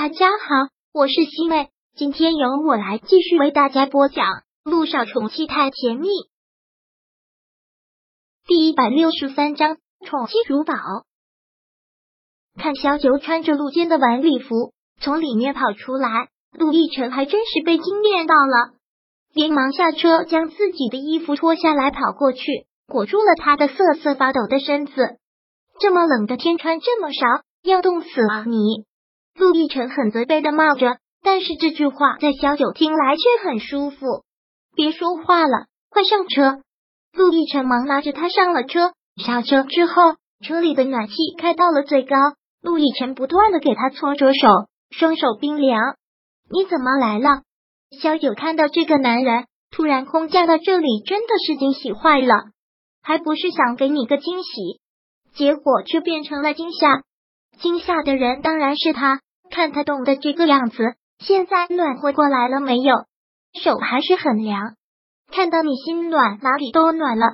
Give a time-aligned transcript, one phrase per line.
[0.00, 4.26] 大家好，我是西妹，今天由我来继续为大家播讲
[4.62, 6.06] 《路上宠妻太甜蜜》
[8.46, 9.76] 第一百六十三章
[10.06, 10.74] 宠妻如宝。
[12.54, 18.74] 看小九穿着露肩的晚礼服从里面跑出来，陆亦辰还真是被惊艳到了，
[19.34, 24.92] 连忙下车将自己的衣服脱下来，跑过去裹住了他的瑟瑟发抖的身子。
[25.80, 27.26] 这么冷的天穿这么少，
[27.64, 28.86] 要冻死啊你！
[29.38, 34.24] 陆亦辰很责备的骂着，但是这句话在小九听来却很舒服。
[34.74, 36.62] 别说话了，快上车！
[37.12, 38.92] 陆亦辰忙拉着他上了车。
[39.16, 42.16] 下车之后，车里的暖气开到了最高。
[42.62, 44.48] 陆亦辰不断的给他搓着手，
[44.90, 45.80] 双手冰凉。
[46.50, 47.42] 你怎么来了？
[48.00, 52.34] 小九看到这个男人突然空降到这里，真的是惊喜坏了。
[53.02, 54.80] 还不是想给你个惊喜，
[55.34, 57.02] 结果却变成了惊吓。
[57.60, 59.20] 惊吓的人当然是他。
[59.48, 62.94] 看他冻的这个样子，现在暖和过来了没有？
[63.60, 64.76] 手还是很凉。
[65.32, 67.26] 看到你心暖，哪里都暖了。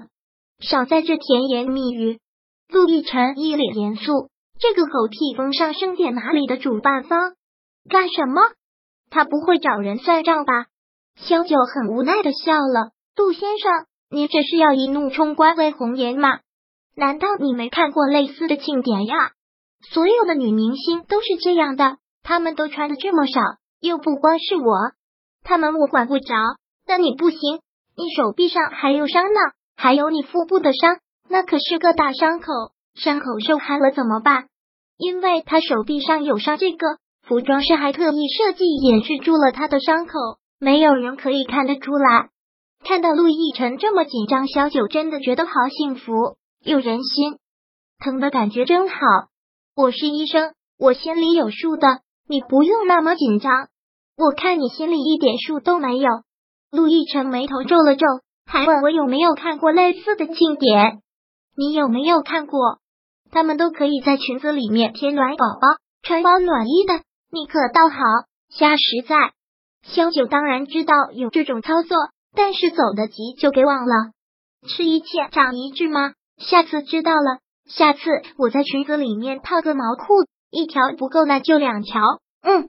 [0.60, 2.18] 少在这甜言蜜语。
[2.68, 7.34] 陆亦辰一脸严肃，这个狗屁风尚盛典哪里的主办方？
[7.88, 8.40] 干什么？
[9.10, 10.66] 他不会找人算账吧？
[11.16, 12.92] 萧九很无奈的笑了。
[13.16, 16.40] 陆先生，你这是要一怒冲冠为红颜吗？
[16.96, 19.32] 难道你没看过类似的庆典呀？
[19.92, 21.98] 所有的女明星都是这样的。
[22.24, 23.40] 他们都穿的这么少，
[23.80, 24.92] 又不光是我，
[25.44, 26.34] 他们我管不着。
[26.86, 27.60] 但你不行，
[27.96, 29.40] 你手臂上还有伤呢，
[29.76, 32.46] 还有你腹部的伤，那可是个大伤口，
[32.94, 34.48] 伤口受寒了怎么办？
[34.96, 40.12] 因为他手臂上有伤，这个服装师还特意设计掩饰住了他的伤口，
[40.58, 42.30] 没有人可以看得出来。
[42.84, 47.38] 看到陆亦辰这么紧张，小九真的觉得好幸福，有人心
[47.98, 48.96] 疼的感觉真好。
[49.74, 52.03] 我是医生，我心里有数的。
[52.26, 53.68] 你不用那么紧张，
[54.16, 56.10] 我看你心里一点数都没有。
[56.70, 58.06] 陆亦辰眉头皱了皱，
[58.46, 61.02] 还问我有没有看过类似的庆典？
[61.56, 62.78] 你有没有看过？
[63.30, 65.68] 他们都可以在裙子里面贴暖宝宝，
[66.02, 66.94] 穿保暖衣的。
[67.30, 67.98] 你可倒好，
[68.48, 69.32] 瞎实在。
[69.82, 71.96] 萧九当然知道有这种操作，
[72.34, 74.12] 但是走得急就给忘了。
[74.66, 76.12] 吃一堑长一智吗？
[76.38, 77.38] 下次知道了，
[77.68, 78.00] 下次
[78.38, 80.24] 我在裙子里面套个毛裤。
[80.50, 82.00] 一条不够，那就两条。
[82.44, 82.68] 嗯，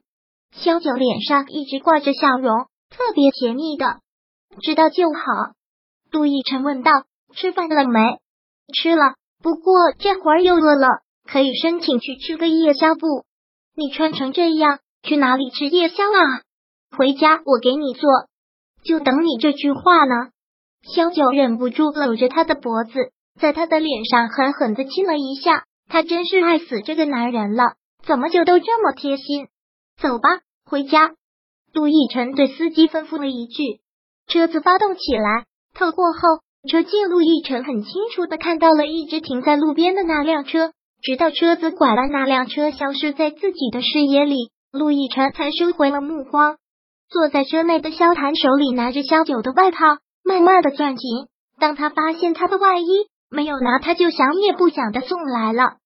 [0.52, 4.00] 萧九脸上一直挂着笑容，特别甜蜜的。
[4.62, 5.20] 知道就好。
[6.10, 6.90] 杜奕辰问道
[7.36, 8.00] ：“吃饭了没？”
[8.72, 10.88] 吃了，不过这会儿又饿了，
[11.30, 13.26] 可以申请去吃个夜宵不？
[13.74, 16.40] 你穿成这样，去哪里吃夜宵啊？
[16.96, 18.08] 回家我给你做，
[18.82, 20.30] 就等你这句话呢。
[20.82, 25.64] 萧九忍不住搂着他的脖子，在他的脸上狠狠的亲了一下。
[25.88, 29.48] 他真是爱死这个男人了，怎么就都这么贴心？
[30.00, 30.28] 走吧，
[30.64, 31.12] 回家。
[31.72, 33.80] 陆亦辰对司机吩咐了一句，
[34.26, 35.44] 车子发动起来。
[35.74, 36.20] 透过后
[36.70, 46.56] 车镜，陆亦辰很清楚的看到了一直停在路边的那辆车，直到车子拐弯，那辆车消失在自己的视野里，陆亦辰才收回了目光。
[47.08, 49.78] 坐在车内的萧谈手里拿着萧九的外套，
[50.24, 51.26] 慢慢的攥紧。
[51.58, 52.84] 当他发现他的外衣。
[53.28, 55.78] 没有拿，他就想也不想的送来了。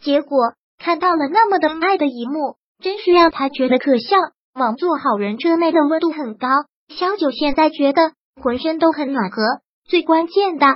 [0.00, 4.16] 结果看到了那么的爱的一幕，真是让他觉得可笑。
[4.54, 6.48] 往做好人，车内的温度很高，
[6.88, 8.12] 小九现在觉得
[8.42, 9.42] 浑身都很暖和。
[9.88, 10.66] 最关键的，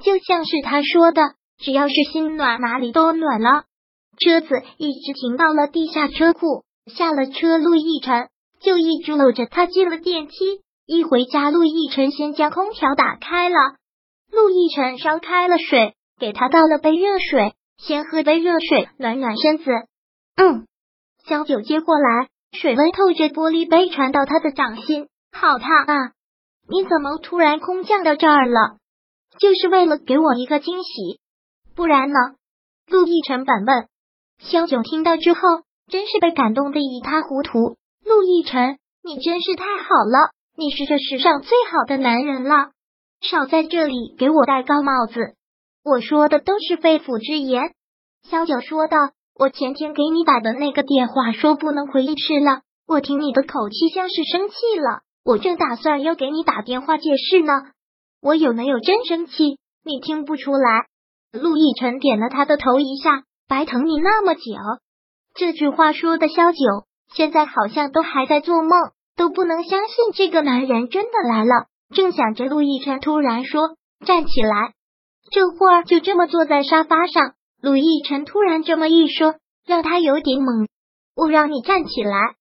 [0.00, 3.64] 就像是他说的，只要是心暖，哪里都暖了。
[4.18, 8.28] 车子一直停到了地下车库，下了车，陆亦辰
[8.60, 10.34] 就一直搂着他进了电梯。
[10.86, 13.56] 一回家，陆亦辰先将空调打开了。
[14.30, 19.70] 陆亦辰烧开了水，给他倒了杯热水，先喝杯热水暖暖身子。
[20.36, 20.66] 嗯，
[21.28, 26.12] 萧九接过来，水温透着玻璃杯传到他的掌心，好烫啊！
[26.66, 28.78] 你怎么突然空降到这儿了？
[29.38, 31.20] 就是为了给我一个惊喜，
[31.76, 32.18] 不然呢？
[32.86, 33.88] 陆亦辰反问。
[34.38, 35.40] 萧九听到之后，
[35.90, 37.76] 真是被感动的一塌糊涂。
[38.04, 42.70] 陆亦辰，你真是太好了，你是这世上最好的男人了。
[43.20, 45.34] 少在这里给我戴高帽子！
[45.84, 47.74] 我说的都是肺腑之言。
[48.22, 48.96] 萧九说道
[49.38, 55.02] ：“我前天给你打的那个电话说不能回去了，我听你的口气像是生气了。
[55.24, 57.52] 我正打算要给你打电话解释呢。
[58.20, 59.58] 我有没有真生气？
[59.84, 60.86] 你听不出来？”
[61.30, 64.40] 陆亦辰点了他的头一下：“白疼你那么久。”
[65.38, 66.58] 这句话说的，萧九
[67.14, 68.72] 现在好像都还在做梦，
[69.14, 71.66] 都不能相信这个男人真的来了。
[71.94, 74.72] 正想着，陆亦辰突然说：“站起来。”
[75.30, 77.34] 这会儿就这么坐在沙发上。
[77.60, 79.34] 陆亦辰突然这么一说，
[79.66, 80.68] 让他有点懵。
[81.16, 82.34] 我让你站起来。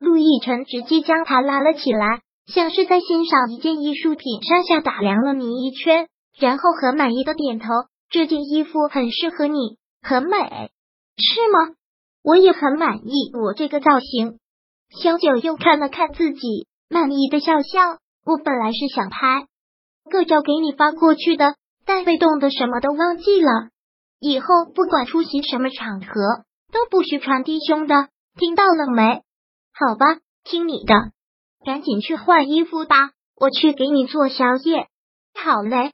[0.00, 7.66] 陆亦辰直接将他拉了起来，像是在欣赏一件艺术品，上下打量了你一圈，然后很满意的点头。
[8.10, 10.70] 这件衣服很适合你，很美，
[11.16, 11.74] 是吗？
[12.22, 14.38] 我也很满意我这个造型。
[15.00, 17.98] 萧九又看了看自己，满意的笑笑。
[18.24, 19.46] 我本来是想拍
[20.10, 21.54] 个照给你发过去的，
[21.86, 23.70] 但被冻的什么都忘记了。
[24.26, 26.08] 以后不管出席什么场合，
[26.72, 29.22] 都不许穿低胸的，听到了没？
[29.74, 30.94] 好吧，听你的，
[31.62, 34.86] 赶紧去换衣服吧，我去给你做宵夜。
[35.34, 35.92] 好嘞，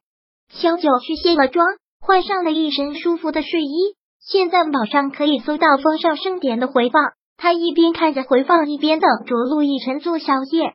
[0.49, 1.67] 萧九去卸了妆，
[2.01, 3.97] 换上了一身舒服的睡衣。
[4.21, 7.03] 现在网上可以搜到风尚盛典的回放，
[7.37, 10.75] 他一边看着回放，一边等着陆亦辰做宵夜。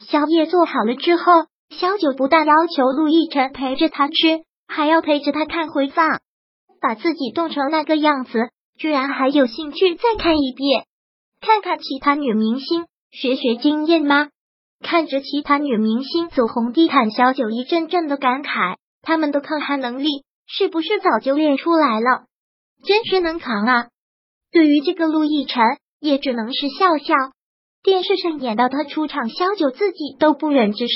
[0.00, 1.24] 宵夜做好了之后，
[1.70, 6.20] 萧九不但要求陆亦辰陪着他吃，还要陪着他看回放，
[6.86, 8.38] 把自己冻成那个样子，
[8.78, 10.86] 居然还有兴趣再看一遍。
[11.40, 14.28] 看看其他女明星，学学经验吗？
[14.84, 22.26] 看着其他女明星走红地毯，小九一阵阵的感慨：他们的抗寒能力是不是早就练出来了？
[22.84, 23.88] 真是能扛啊！
[24.52, 25.64] 对于这个陆亦辰，
[25.98, 27.14] 也只能是笑笑。
[27.82, 30.94] 电视上演到他出场，小九自己都不忍直视。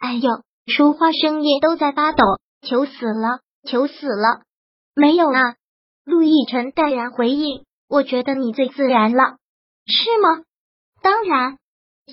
[0.00, 0.28] 哎呦，
[0.66, 2.24] 说话声音都在发抖，
[2.66, 3.38] 求死了，
[3.68, 4.47] 求死了！
[4.98, 5.54] 没有啊，
[6.04, 9.36] 陆亦辰淡然回应：“我觉得你最自然了。”
[9.86, 10.42] 是吗？
[11.00, 11.56] 当然。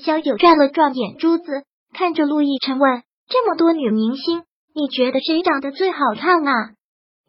[0.03, 4.43] 萧九转了转眼珠子，看着陆亦辰问：“这么多女明星，
[4.75, 6.73] 你觉得谁长得最好看啊？”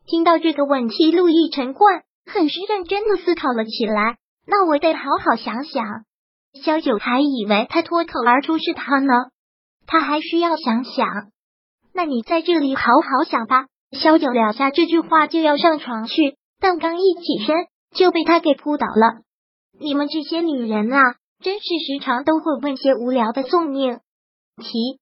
[0.07, 4.19] 听到这个问题，陆亦辰冠很是认真的思考了起来。
[4.47, 5.85] 那我得好好想想。
[6.63, 9.13] 萧九还以为他脱口而出是他呢，
[9.87, 11.09] 他还需要想想。
[11.95, 13.67] 那你在这里好好想吧。
[13.93, 17.55] 萧九撂下这句话就要上床去，但刚一起身
[17.95, 19.23] 就被他给扑倒了。
[19.79, 21.01] 你们这些女人啊，
[21.43, 24.01] 真是时常都会问些无聊的送命
[24.57, 24.99] 题。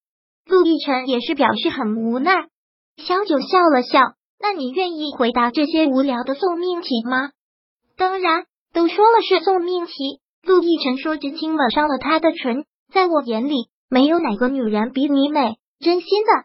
[0.46, 2.48] 陆亦辰也是表示很无奈。
[2.98, 4.00] 萧九笑了笑，
[4.38, 7.30] 那你愿意回答这些无聊的送命题吗？
[7.96, 10.20] 当然，都说了是送命题。
[10.42, 16.44] 陆亦辰说着亲吻上了他的唇，在我眼里，没有哪个女人比你美，真心的。